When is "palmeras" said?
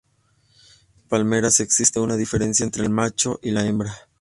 1.09-1.59